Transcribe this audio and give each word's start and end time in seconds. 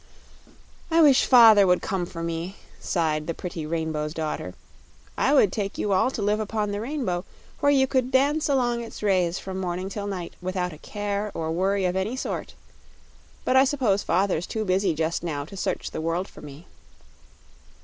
"I 0.89 0.99
wish 1.03 1.27
father 1.27 1.67
would 1.67 1.83
come 1.83 2.07
for 2.07 2.23
me," 2.23 2.55
sighed 2.79 3.27
the 3.27 3.35
pretty 3.35 3.67
Rainbow's 3.67 4.15
Daughter, 4.15 4.55
"I 5.15 5.31
would 5.35 5.51
take 5.51 5.77
you 5.77 5.91
all 5.93 6.09
to 6.09 6.23
live 6.23 6.39
upon 6.39 6.71
the 6.71 6.81
rainbow, 6.81 7.23
where 7.59 7.71
you 7.71 7.85
could 7.85 8.09
dance 8.09 8.49
along 8.49 8.81
its 8.81 9.03
rays 9.03 9.37
from 9.37 9.59
morning 9.59 9.89
till 9.89 10.07
night, 10.07 10.33
without 10.41 10.73
a 10.73 10.79
care 10.79 11.29
or 11.35 11.51
worry 11.51 11.85
of 11.85 11.95
any 11.95 12.15
sort. 12.15 12.55
But 13.45 13.55
I 13.55 13.63
suppose 13.63 14.01
father's 14.01 14.47
too 14.47 14.65
busy 14.65 14.95
just 14.95 15.21
now 15.21 15.45
to 15.45 15.55
search 15.55 15.91
the 15.91 16.01
world 16.01 16.27
for 16.27 16.41
me." 16.41 16.65